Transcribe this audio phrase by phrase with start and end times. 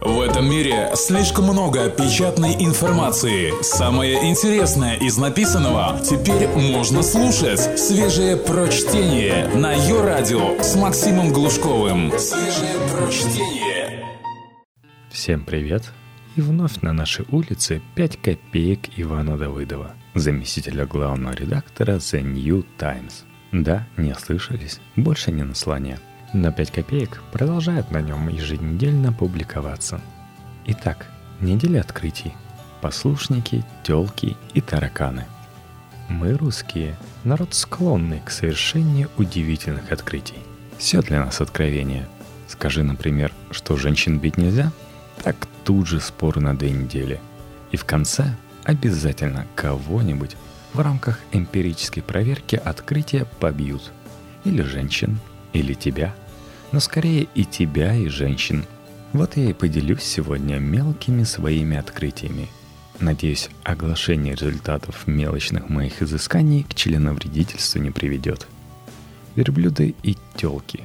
[0.00, 3.52] В этом мире слишком много печатной информации.
[3.62, 7.78] Самое интересное из написанного теперь можно слушать.
[7.78, 12.12] Свежее прочтение на ее радио с Максимом Глушковым.
[12.18, 14.06] Свежее прочтение.
[15.10, 15.82] Всем привет!
[16.36, 23.24] И вновь на нашей улице 5 копеек Ивана Давыдова, заместителя главного редактора The New Times.
[23.52, 25.42] Да, не ослышались, больше не
[26.32, 30.00] на слоне– но 5 копеек продолжает на нем еженедельно публиковаться.
[30.66, 31.06] Итак,
[31.40, 32.32] неделя открытий.
[32.80, 35.24] Послушники, телки и тараканы.
[36.08, 40.38] Мы, русские, народ склонный к совершению удивительных открытий.
[40.78, 42.06] Все для нас откровение.
[42.48, 44.70] Скажи, например, что женщин бить нельзя?
[45.24, 47.20] Так тут же спор на две недели.
[47.72, 50.36] И в конце обязательно кого-нибудь
[50.74, 53.90] в рамках эмпирической проверки открытия побьют.
[54.44, 55.18] Или женщин,
[55.56, 56.14] или тебя,
[56.72, 58.64] но скорее и тебя, и женщин.
[59.12, 62.48] Вот я и поделюсь сегодня мелкими своими открытиями.
[62.98, 68.46] Надеюсь, оглашение результатов мелочных моих изысканий к членовредительству не приведет.
[69.34, 70.84] Верблюды и телки.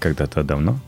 [0.00, 0.78] Когда-то давно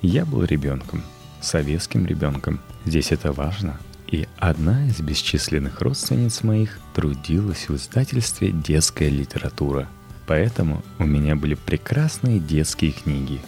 [0.00, 1.02] я был ребенком,
[1.40, 2.60] советским ребенком.
[2.84, 3.78] Здесь это важно.
[4.06, 9.88] И одна из бесчисленных родственниц моих трудилась в издательстве «Детская литература»,
[10.26, 13.40] Поэтому у меня были прекрасные детские книги.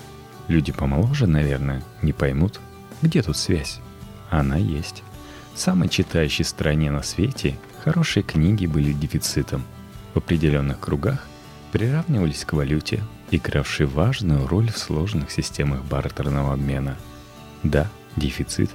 [0.49, 2.61] Люди помоложе, наверное, не поймут,
[3.03, 3.81] где тут связь.
[4.31, 5.03] Она есть.
[5.55, 9.65] В самой читающей стране на свете хорошие книги были дефицитом.
[10.13, 11.27] В определенных кругах
[11.73, 16.97] приравнивались к валюте, игравшей важную роль в сложных системах бартерного обмена.
[17.63, 18.71] Да, дефицит.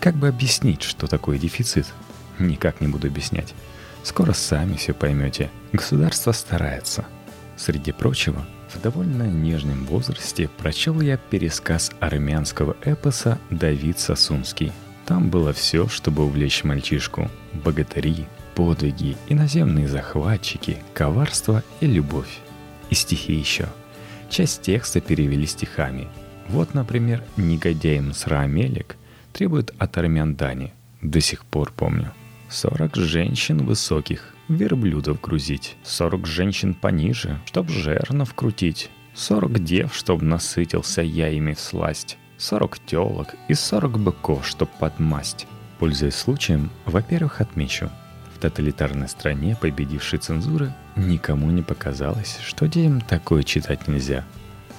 [0.00, 1.92] Как бы объяснить, что такое дефицит?
[2.38, 3.54] Никак не буду объяснять.
[4.02, 5.50] Скоро сами все поймете.
[5.72, 7.04] Государство старается–
[7.56, 14.72] Среди прочего, в довольно нежном возрасте прочел я пересказ армянского эпоса «Давид Сосунский».
[15.06, 17.30] Там было все, чтобы увлечь мальчишку.
[17.52, 22.38] Богатыри, подвиги, иноземные захватчики, коварство и любовь.
[22.88, 23.68] И стихи еще.
[24.30, 26.08] Часть текста перевели стихами.
[26.48, 28.96] Вот, например, негодяй Мсраамелик
[29.32, 30.72] требует от армян дани.
[31.02, 32.12] До сих пор помню.
[32.48, 41.02] Сорок женщин высоких, верблюдов грузить, сорок женщин пониже, чтоб жернов крутить, сорок дев, чтоб насытился
[41.02, 45.46] я ими сласть, сорок телок и сорок быков, чтоб подмасть.
[45.78, 47.90] Пользуясь случаем, во-первых, отмечу,
[48.34, 54.24] в тоталитарной стране победившей цензуры никому не показалось, что детям такое читать нельзя.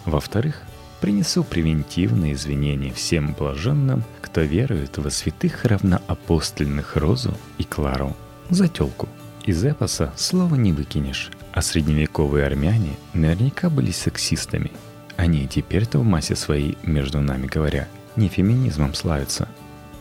[0.05, 0.61] Во-вторых,
[1.01, 8.15] принесу превентивные извинения всем блаженным, кто верует во святых равноапостольных Розу и Клару
[8.49, 9.07] за телку–
[9.45, 14.71] из эпоса слова не выкинешь, а средневековые армяне наверняка были сексистами.
[15.17, 19.47] Они теперь-то в массе своей, между нами говоря, не феминизмом славятся.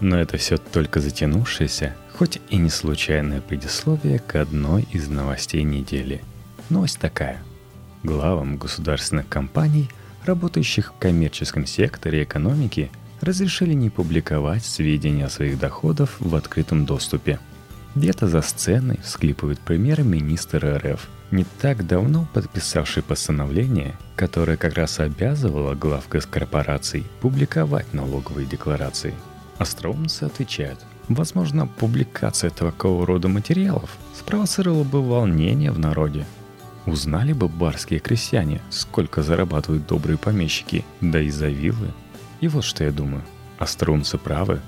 [0.01, 6.23] Но это все только затянувшееся, хоть и не случайное предисловие к одной из новостей недели.
[6.71, 7.43] Новость такая.
[8.03, 9.89] Главам государственных компаний,
[10.25, 17.39] работающих в коммерческом секторе экономики, разрешили не публиковать сведения о своих доходах в открытом доступе–
[17.95, 25.75] где-то за сценой всклипывает премьер-министр РФ, не так давно подписавший постановление, которое как раз обязывало
[25.75, 29.15] глав госкорпораций публиковать налоговые декларации.
[29.59, 36.27] Остроумцы отвечают, возможно, публикация такого рода материалов спровоцировала бы волнение в народе.
[36.85, 41.93] Узнали бы барские крестьяне, сколько зарабатывают добрые помещики, да и за виллы.
[42.41, 43.23] И вот что я думаю.
[43.59, 44.61] Остроумцы правы,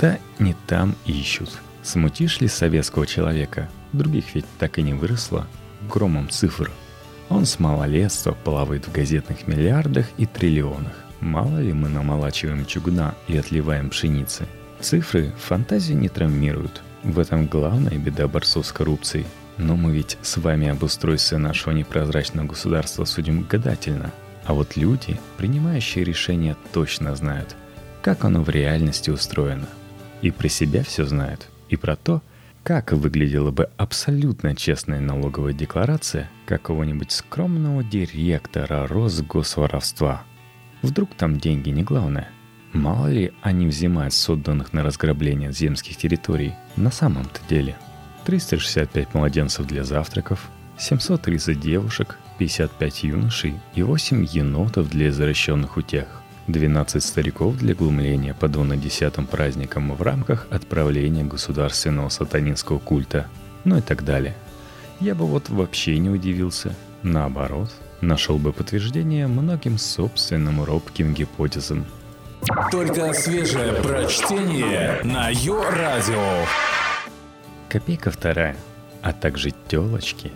[0.00, 1.50] да не там ищут–
[1.82, 3.68] Смутишь ли советского человека?
[3.92, 5.46] Других ведь так и не выросло.
[5.88, 6.70] Громом цифр.
[7.28, 10.92] Он с малолетства плавает в газетных миллиардах и триллионах.
[11.20, 14.46] Мало ли мы намолачиваем чугуна и отливаем пшеницы.
[14.80, 16.82] Цифры фантазию не травмируют.
[17.02, 19.26] В этом главная беда борцов с коррупцией.
[19.56, 24.10] Но мы ведь с вами об устройстве нашего непрозрачного государства судим гадательно.
[24.44, 27.54] А вот люди, принимающие решения, точно знают,
[28.02, 29.68] как оно в реальности устроено.
[30.22, 32.22] И про себя все знают и про то,
[32.62, 40.22] как выглядела бы абсолютно честная налоговая декларация какого-нибудь скромного директора Росгосворовства.
[40.82, 42.28] Вдруг там деньги не главное.
[42.72, 47.76] Мало ли они взимают с отданных на разграбление земских территорий на самом-то деле.
[48.26, 56.19] 365 младенцев для завтраков, 730 девушек, 55 юношей и 8 енотов для извращенных утех.
[56.52, 63.26] 12 стариков для глумления по десятым праздникам в рамках отправления государственного сатанинского культа,
[63.64, 64.34] ну и так далее.
[65.00, 66.74] Я бы вот вообще не удивился.
[67.02, 67.70] Наоборот,
[68.00, 71.86] нашел бы подтверждение многим собственным робким гипотезам.
[72.70, 76.46] Только свежее прочтение на Йо-Радио.
[77.68, 78.56] Копейка вторая,
[79.02, 80.32] а также телочки.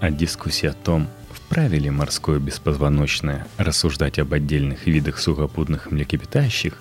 [0.00, 1.08] А дискуссия о том,
[1.48, 6.74] вправе морское беспозвоночное рассуждать об отдельных видах сухопутных млекопитающих,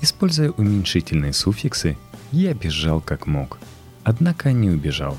[0.00, 1.98] используя уменьшительные суффиксы,
[2.32, 3.58] я бежал как мог.
[4.02, 5.18] Однако не убежал.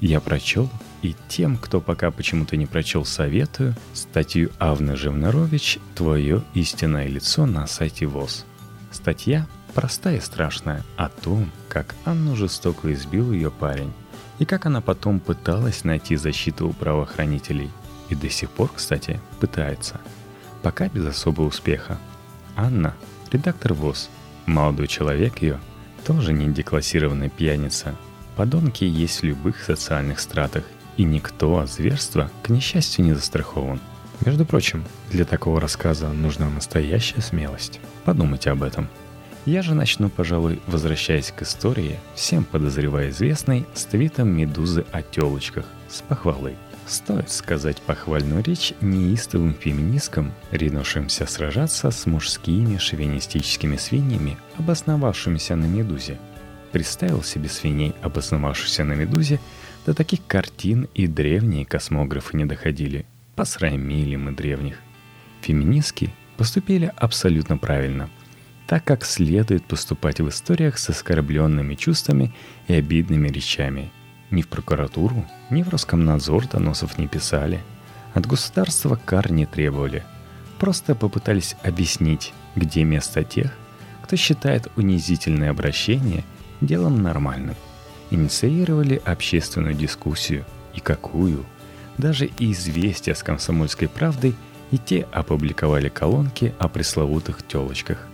[0.00, 0.70] Я прочел
[1.02, 7.66] и тем, кто пока почему-то не прочел, советую статью Авны Живнарович «Твое истинное лицо» на
[7.66, 8.44] сайте ВОЗ.
[8.92, 13.92] Статья простая и страшная о том, как Анну жестоко избил ее парень,
[14.38, 17.70] и как она потом пыталась найти защиту у правоохранителей.
[18.08, 20.00] И до сих пор, кстати, пытается.
[20.62, 21.98] Пока без особого успеха.
[22.56, 22.94] Анна–
[23.32, 24.08] редактор ВОЗ.
[24.46, 25.60] Молодой человек ее–
[26.06, 27.96] тоже не деклассированная пьяница.
[28.36, 30.64] Подонки есть в любых социальных стратах,
[30.96, 33.80] и никто от зверства, к несчастью, не застрахован.
[34.24, 37.80] Между прочим, для такого рассказа нужна настоящая смелость.
[38.04, 38.88] Подумайте об этом.
[39.46, 45.66] Я же начну, пожалуй, возвращаясь к истории, всем подозревая известной, с твитом «Медузы о телочках»
[45.88, 46.56] с похвалой.
[46.86, 56.16] Стоит сказать похвальную речь неистовым феминисткам, ринувшимся сражаться с мужскими шовинистическими свиньями, обосновавшимися на «Медузе».
[56.70, 59.40] Представил себе свиней, обосновавшихся на «Медузе»,
[59.84, 63.04] до таких картин и древние космографы не доходили.
[63.34, 64.78] Посрамили мы древних.
[65.42, 68.10] Феминистки поступили абсолютно правильно,
[68.66, 72.32] так как следует поступать в историях с оскорбленными чувствами
[72.68, 73.90] и обидными речами.
[74.30, 77.62] Ни в прокуратуру, ни в Роскомнадзор доносов не писали.
[78.14, 80.04] От государства кар не требовали.
[80.58, 83.52] Просто попытались объяснить, где место тех,
[84.02, 86.24] кто считает унизительное обращение
[86.60, 87.56] делом нормальным
[88.10, 90.44] инициировали общественную дискуссию.
[90.74, 91.44] И какую?
[91.98, 94.34] Даже известия с комсомольской правдой
[94.70, 98.06] и те опубликовали колонки о пресловутых телочках.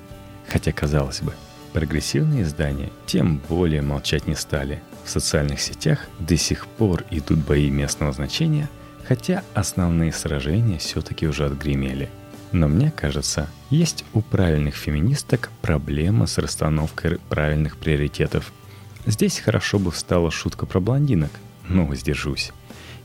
[0.48, 1.32] Хотя, казалось бы,
[1.72, 4.82] прогрессивные издания тем более молчать не стали.
[5.04, 8.68] В социальных сетях до сих пор идут бои местного значения,
[9.06, 12.08] хотя основные сражения все-таки уже отгремели.
[12.52, 18.52] Но мне кажется, есть у правильных феминисток проблема с расстановкой правильных приоритетов
[19.04, 21.32] Здесь хорошо бы встала шутка про блондинок,
[21.68, 22.52] но воздержусь.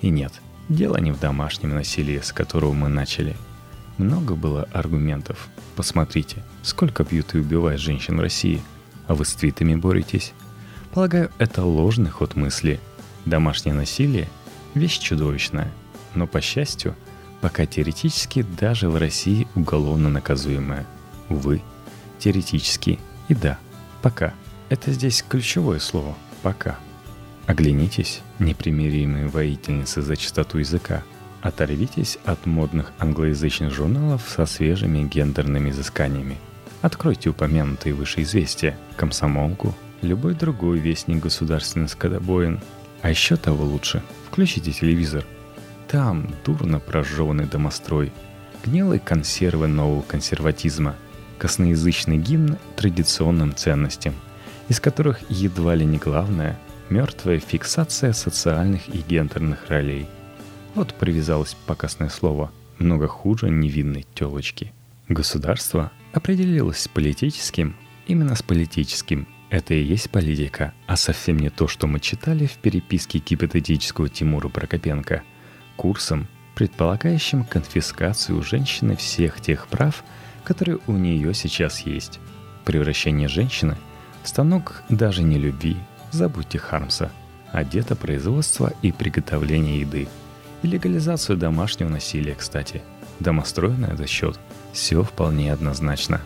[0.02, 0.32] И нет,
[0.70, 3.36] дело не в домашнем насилии, с которого мы начали.
[3.98, 5.48] Много было аргументов.
[5.76, 8.62] Посмотрите, сколько пьют и убивают женщин в России,
[9.08, 10.34] а вы с твитами боретесь.
[10.98, 12.80] Полагаю, это ложный ход мысли.
[13.26, 14.28] Домашнее насилие–
[14.74, 15.72] вещь чудовищная.
[16.16, 16.96] Но, по счастью,
[17.40, 20.88] пока теоретически даже в России уголовно наказуемое.
[21.30, 21.62] Увы,
[22.18, 22.98] теоретически
[23.28, 23.60] и да,
[24.02, 24.34] пока–
[24.70, 26.80] это здесь ключевое слово «пока».
[27.46, 31.04] Оглянитесь, непримиримые воительницы за чистоту языка.
[31.44, 36.38] Оторвитесь от модных англоязычных журналов со свежими гендерными изысканиями.
[36.82, 42.60] Откройте упомянутые выше известия, комсомолку, любой другой вестник государственный скотобоин.
[43.02, 45.26] А еще того лучше, включите телевизор.
[45.88, 48.12] Там дурно прожеванный домострой,
[48.66, 50.96] гнилые консервы нового консерватизма,
[51.38, 54.14] косноязычный гимн традиционным ценностям–
[54.70, 56.60] из которых едва ли не главное–
[56.90, 60.08] мертвая фиксация социальных и гендерных ролей.
[60.76, 64.74] Вот привязалось покосное слово много хуже невинной телочки.
[65.08, 67.76] Государство определилось с политическим,
[68.08, 69.28] именно с политическим.
[69.50, 74.50] Это и есть политика, а совсем не то, что мы читали в переписке гипотетического Тимура
[74.50, 75.24] Прокопенко,
[75.78, 80.04] курсом, предполагающим конфискацию женщины всех тех прав,
[80.44, 82.20] которые у нее сейчас есть.
[82.66, 83.78] Превращение женщины
[84.28, 85.78] Станок даже не любви,
[86.12, 87.12] забудьте Хармса,
[87.54, 87.64] а
[87.96, 90.10] производства и приготовления еды.
[90.64, 92.82] И легализацию домашнего насилия, кстати.
[93.22, 94.38] Домострой на этот счет.
[94.74, 96.22] Все вполне однозначно.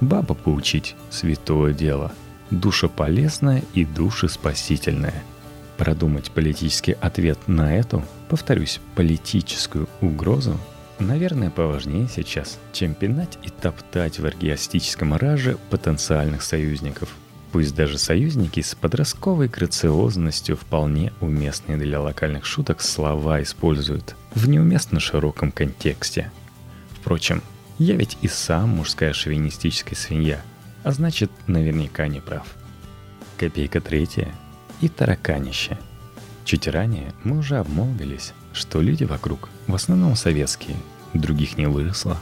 [0.00, 2.12] Баба поучить– святое дело.
[2.52, 5.24] Душа полезная и душеспасительная.
[5.78, 10.56] Продумать политический ответ на эту, повторюсь, политическую угрозу
[10.98, 17.08] наверное, поважнее сейчас, чем пинать и топтать в аргиастическом раже потенциальных союзников–
[17.52, 25.00] Пусть даже союзники с подростковой грациозностью вполне уместные для локальных шуток слова используют в неуместно
[25.00, 26.32] широком контексте.
[26.92, 27.42] Впрочем,
[27.78, 30.40] я ведь и сам мужская шовинистическая свинья,
[30.82, 32.46] а значит наверняка не прав.
[33.36, 34.32] Копейка третья
[34.80, 35.78] и тараканище.
[36.44, 40.76] Чуть ранее мы уже обмолвились, что люди вокруг в основном советские,
[41.14, 42.18] других не выросло.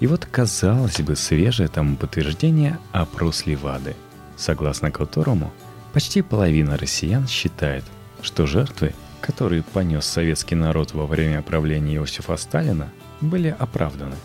[0.00, 3.94] И вот, казалось бы, свежее тому подтверждение опрос Левады–
[4.42, 5.52] согласно которому
[5.92, 7.84] почти половина россиян считает,
[8.22, 12.88] что жертвы, которые понес советский народ во время правления Иосифа Сталина,
[13.20, 14.16] были оправданы.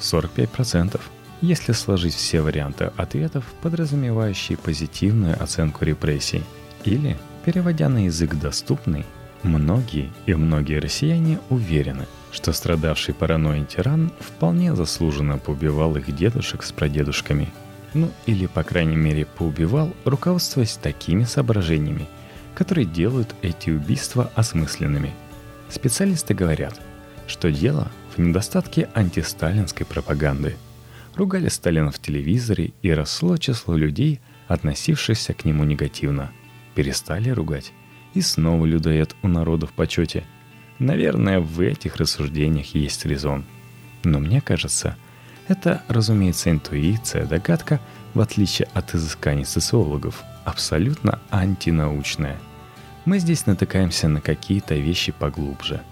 [0.00, 1.00] 45%.
[1.40, 6.42] Если сложить все варианты ответов, подразумевающие позитивную оценку репрессий,
[6.84, 9.04] или, переводя на язык доступный,
[9.42, 16.72] многие и многие россияне уверены, что страдавший паранойей тиран вполне заслуженно поубивал их дедушек с
[16.72, 17.48] прадедушками.
[17.94, 22.06] Ну или, по крайней мере, поубивал, руководствуясь такими соображениями,
[22.54, 25.12] которые делают эти убийства осмысленными.
[25.70, 26.78] Специалисты говорят,
[27.26, 30.56] что дело в недостатке антисталинской пропаганды–
[31.20, 36.32] ругали Сталина в телевизоре и росло число людей, относившихся к нему негативно.
[36.74, 37.72] Перестали ругать,
[38.14, 40.24] и снова людоед у народа в почете.
[40.78, 43.44] Наверное, в этих рассуждениях есть резон.
[44.02, 44.96] Но мне кажется,
[45.46, 47.80] это, разумеется, интуиция, догадка,
[48.14, 52.38] в отличие от изысканий социологов, абсолютно антинаучная.
[53.04, 55.82] Мы здесь натыкаемся на какие-то вещи поглубже,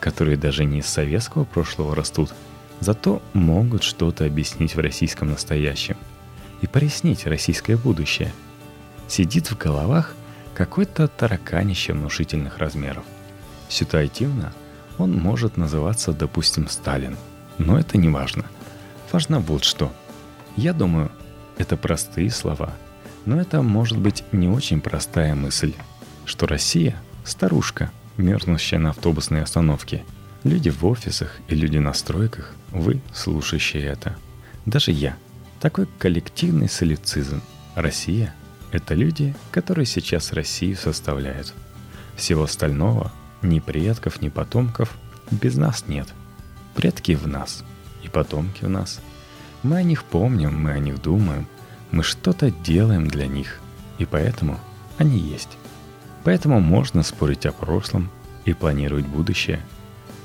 [0.00, 2.34] которые даже не из советского прошлого растут–
[2.82, 5.96] зато могут что-то объяснить в российском настоящем
[6.60, 8.32] и прояснить российское будущее.
[9.08, 10.14] Сидит в головах
[10.54, 13.04] какой-то тараканище внушительных размеров.
[13.68, 14.52] Ситуативно
[14.98, 17.16] он может называться, допустим, Сталин,
[17.58, 18.44] но это не важно.
[19.12, 19.92] Важно вот что.
[20.56, 21.10] Я думаю,
[21.58, 22.72] это простые слова,
[23.24, 25.74] но это может быть не очень простая мысль,
[26.24, 30.02] что Россия– старушка, мерзнущая на автобусной остановке–
[30.44, 34.16] Люди в офисах и люди на стройках, вы, слушающие это.
[34.66, 35.16] Даже я.
[35.60, 37.40] Такой коллективный солицизм.
[37.76, 38.34] Россия—
[38.72, 41.54] это люди, которые сейчас Россию составляют.
[42.16, 44.96] Всего остального, ни предков, ни потомков,
[45.30, 46.08] без нас нет.
[46.74, 47.62] Предки в нас,
[48.02, 49.00] и потомки в нас.
[49.62, 51.46] Мы о них помним, мы о них думаем,
[51.92, 53.60] мы что-то делаем для них,
[53.98, 54.58] и поэтому
[54.98, 55.56] они есть.
[56.24, 58.10] Поэтому можно спорить о прошлом
[58.44, 59.60] и планировать будущее—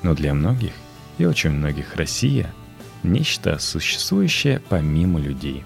[0.03, 0.73] но для многих
[1.17, 2.53] и очень многих Россия–
[3.03, 5.63] нечто существующее помимо людей,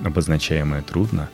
[0.00, 1.28] обозначаемое трудно,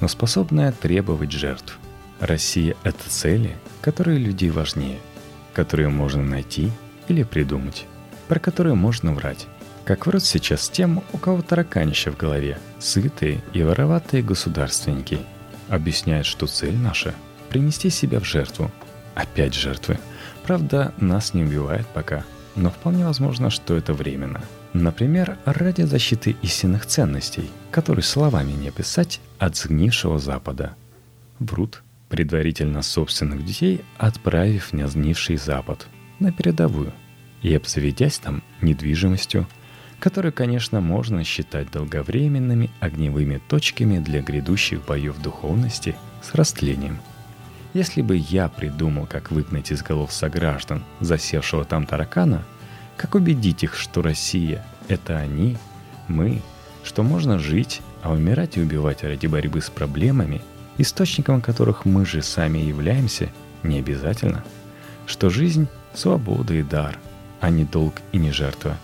[0.00, 1.78] но способное требовать жертв.
[2.20, 4.98] Россия– это цели, которые людей важнее,
[5.54, 6.70] которые можно найти
[7.08, 7.86] или придумать,
[8.28, 9.46] про которые можно врать.
[9.84, 15.20] Как врут сейчас тем, у кого тараканище в голове, сытые и вороватые государственники.
[15.68, 17.14] Объясняют, что цель наша–
[17.50, 18.70] принести себя в жертву.
[19.14, 19.98] Опять жертвы–
[20.46, 22.24] Правда, нас не убивает пока,
[22.54, 24.40] но вполне возможно, что это временно.
[24.74, 30.76] Например, ради защиты истинных ценностей, которые словами не описать от сгнившего Запада.
[31.40, 35.88] Врут, предварительно собственных детей отправив в незгнивший Запад,
[36.20, 36.92] на передовую,
[37.42, 39.48] и обзаведясь там недвижимостью,
[39.98, 47.00] которую, конечно, можно считать долговременными огневыми точками для грядущих боев духовности с растлением–
[47.76, 52.42] если бы я придумал, как выгнать из голов сограждан, засевшего там таракана,
[52.96, 55.58] как убедить их, что Россия— это они,
[56.08, 56.40] мы,
[56.82, 60.40] что можно жить, а умирать и убивать ради борьбы с проблемами,
[60.78, 63.28] источником которых мы же сами являемся,
[63.62, 64.42] не обязательно,
[65.04, 66.98] что жизнь— свобода и дар,
[67.42, 68.78] а не долг и не жертва.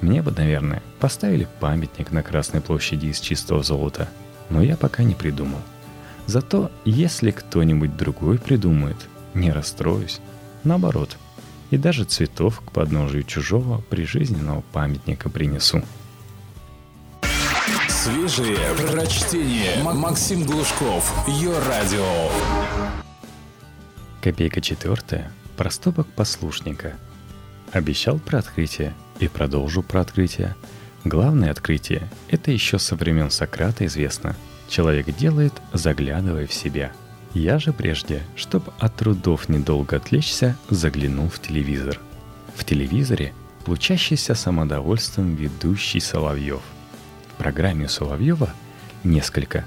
[0.00, 4.08] Мне бы, наверное, поставили памятник на Красной площади из чистого золота,
[4.48, 5.60] но я пока не придумал—
[6.28, 8.96] Зато если кто-нибудь другой придумает,
[9.32, 10.20] не расстроюсь.
[10.62, 11.16] Наоборот,
[11.70, 15.82] и даже цветов к подножию чужого прижизненного памятника принесу.
[17.88, 19.82] Свежие прочтение.
[19.82, 21.10] Максим Глушков.
[21.26, 22.04] Ее радио.
[24.20, 25.32] Копейка четвертая.
[25.56, 26.98] Проступок послушника.
[27.72, 30.56] Обещал про открытие и продолжу про открытие.
[31.04, 34.36] Главное открытие– это еще со времен Сократа известно–
[34.68, 36.92] человек делает, заглядывая в себя.
[37.34, 42.00] Я же прежде, чтобы от трудов недолго отвлечься, заглянул в телевизор.
[42.54, 43.32] В телевизоре
[43.66, 46.62] лучащийся самодовольством ведущий Соловьев.
[47.32, 48.50] В программе Соловьева
[49.04, 49.66] несколько.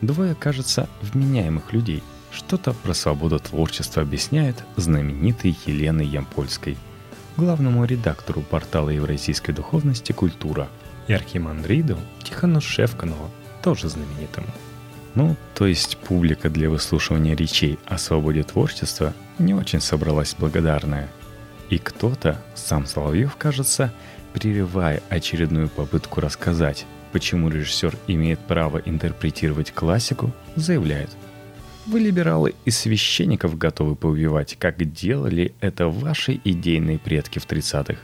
[0.00, 2.02] Двое, кажется, вменяемых людей.
[2.30, 6.76] Что-то про свободу творчества объясняет знаменитой Еленой Ямпольской,
[7.36, 10.68] главному редактору портала Евразийской духовности «Культура»,
[11.08, 13.30] и архимандриду Тихону Шевканову,
[13.62, 14.48] тоже знаменитому.
[15.14, 21.08] Ну, то есть публика для выслушивания речей о свободе творчества не очень собралась благодарная.
[21.68, 23.92] И кто-то, сам Соловьев, кажется,
[24.32, 31.10] прерывая очередную попытку рассказать, почему режиссер имеет право интерпретировать классику, заявляет.
[31.86, 38.00] Вы, либералы и священников, готовы поубивать, как делали это ваши идейные предки в 30-х.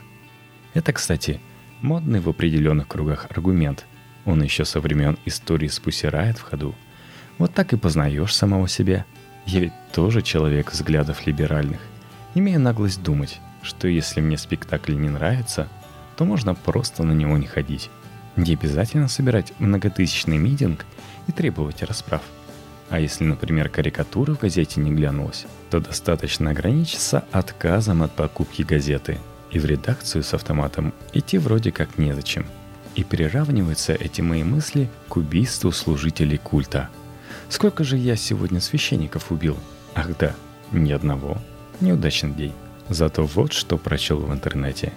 [0.73, 1.39] Это, кстати,
[1.81, 3.85] модный в определенных кругах аргумент–
[4.29, 6.75] он еще со времен истории с Пусирает в ходу.
[7.39, 9.05] Вот так и познаешь самого себя.
[9.45, 11.79] Я ведь тоже человек взглядов либеральных.
[12.35, 15.67] Имею наглость думать, что если мне спектакль не нравится,
[16.15, 17.89] то можно просто на него не ходить.
[18.35, 20.85] Не обязательно собирать многотысячный митинг
[21.27, 22.21] и требовать расправ.
[22.89, 29.17] А если, например, карикатура в газете не глянулась, то достаточно ограничиться отказом от покупки газеты.
[29.49, 32.45] И в редакцию с автоматом идти вроде как незачем.
[32.99, 36.89] И приравниваются эти мои мысли к убийству служителей культа.
[37.47, 39.55] Сколько же я сегодня священников убил?
[39.95, 40.35] Ах да,
[40.73, 41.37] ни одного.
[41.79, 42.51] Неудачный день.
[42.89, 44.91] Зато вот что прочел в интернете.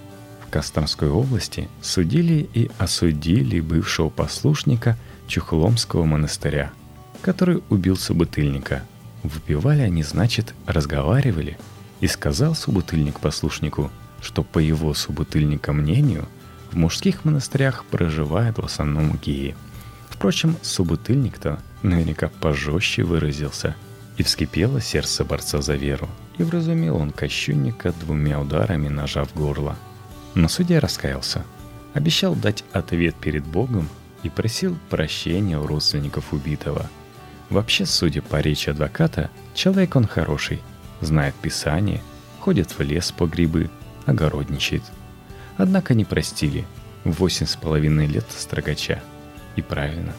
[0.45, 6.73] В Костромской области судили и осудили бывшего послушника Чухломского монастыря,
[7.21, 8.83] который убил собутыльника.
[9.23, 11.57] Выпивали они, значит, разговаривали.
[12.01, 16.27] И сказал собутыльник послушнику, что по его собутыльника мнению
[16.73, 19.55] в мужских монастырях проживают в основном геи.
[20.09, 23.77] Впрочем, собутыльник-то наверняка пожестче выразился–
[24.17, 29.77] и вскипело сердце борца за веру, и вразумел он кощунника двумя ударами ножа в горло.
[30.35, 31.45] Но судья раскаялся,
[31.95, 33.89] обещал дать ответ перед Богом
[34.23, 36.89] и просил прощения у родственников убитого.
[37.51, 40.63] Вообще, судя по речи адвоката, человек он хороший,
[41.01, 42.03] знает Писание,
[42.41, 43.71] ходит в лес по грибы,
[44.07, 44.85] огородничает.
[45.57, 46.65] Однако не простили.
[47.05, 49.03] Восемь с половиной лет строгача.
[49.57, 50.13] И правильно.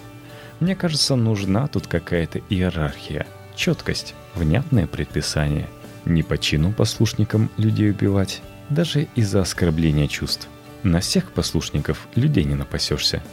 [0.60, 3.26] Мне кажется, нужна тут какая-то иерархия–
[3.56, 5.70] Четкость, внятное предписание.
[6.06, 10.48] Не по чину послушникам людей убивать, даже из-за оскорбления чувств.
[10.82, 13.24] На всех послушников людей не напасешься.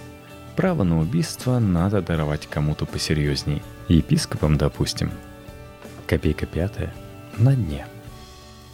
[0.57, 3.63] Право на убийство надо даровать кому-то посерьезней.
[3.89, 5.11] Епископам, допустим.
[6.07, 6.93] Копейка пятая
[7.39, 7.87] на дне.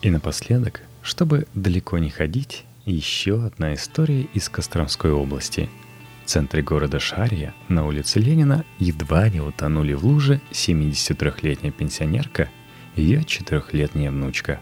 [0.02, 5.68] И напоследок, чтобы далеко не ходить, еще одна история из Костромской области–
[6.26, 12.48] в центре города Шария, на улице Ленина, едва не утонули в луже 73-летняя пенсионерка
[12.96, 14.58] и ее четырехлетняя внучка.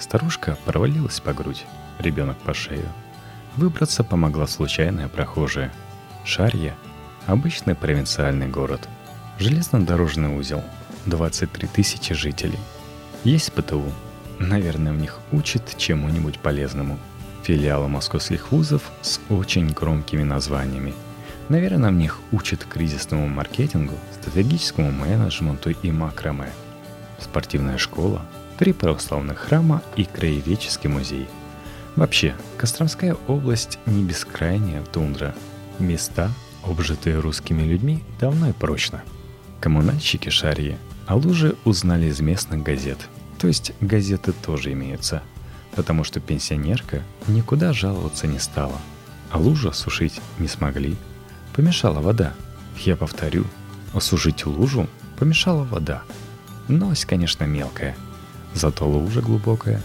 [0.00, 1.66] Старушка провалилась по грудь,
[2.00, 2.88] ребенок по шею.
[3.54, 5.72] Выбраться помогла случайная прохожая.
[6.24, 6.74] Шарья–
[7.26, 8.88] обычный провинциальный город.
[9.38, 10.64] Железнодорожный узел.
[11.06, 12.58] 23 тысячи жителей.
[13.22, 13.84] Есть ПТУ.
[14.40, 16.98] Наверное, в них учат чему-нибудь полезному–
[17.44, 20.94] филиалы московских вузов с очень громкими названиями.
[21.48, 26.50] Наверное, в них учат кризисному маркетингу, стратегическому менеджменту и макраме.
[27.20, 28.22] Спортивная школа,
[28.58, 31.26] три православных храма и краеведческий музей.
[31.96, 35.34] Вообще, Костромская область не бескрайняя тундра.
[35.78, 36.30] Места,
[36.64, 39.02] обжитые русскими людьми, давно и прочно.
[39.60, 42.98] Коммунальщики Шарьи о луже узнали из местных газет.
[43.38, 45.22] То есть газеты тоже имеются–
[45.74, 48.80] потому что пенсионерка никуда жаловаться не стала,
[49.30, 50.96] а лужу осушить не смогли.
[51.54, 52.32] Помешала вода.
[52.78, 53.44] Я повторю,
[53.92, 56.02] осушить лужу помешала вода.
[56.68, 57.96] Нось, конечно, мелкая,
[58.54, 59.82] зато лужа глубокая.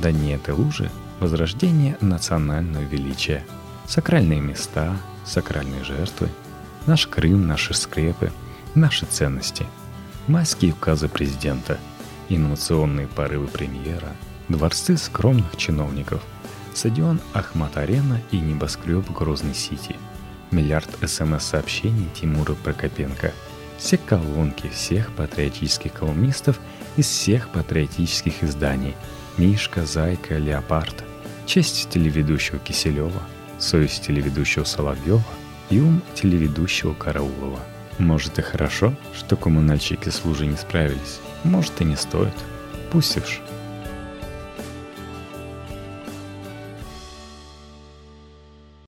[0.00, 3.44] Да не этой лужи возрождение национального величия.
[3.86, 6.28] Сакральные места, сакральные жертвы,
[6.86, 8.32] наш Крым, наши скрепы,
[8.74, 9.66] наши ценности,
[10.26, 11.78] майские указы президента,
[12.28, 14.12] инновационные порывы премьера–
[14.48, 16.22] дворцы скромных чиновников,
[16.74, 19.96] стадион Ахмат-Арена и небоскреб Грозный-Сити,
[20.50, 23.32] миллиард СМС-сообщений Тимура Прокопенко,
[23.78, 26.58] все колонки всех патриотических колумнистов
[26.96, 28.94] из всех патриотических изданий
[29.36, 31.04] «Мишка», «Зайка», «Леопард»,
[31.46, 33.22] честь телеведущего Киселева,
[33.58, 35.24] совесть телеведущего Соловьева
[35.70, 37.60] и ум телеведущего Караулова.
[37.98, 42.34] Может и хорошо, что коммунальщики с не справились, может и не стоит.
[42.90, 43.40] Пусть уж.